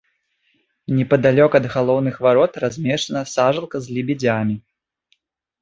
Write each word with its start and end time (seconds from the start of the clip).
Непадалёк 0.99 1.57
ад 1.59 1.65
галоўных 1.75 2.15
варот 2.27 2.51
размешчана 2.63 3.21
сажалка 3.35 3.77
з 3.89 3.99
лебедзямі. 3.99 4.55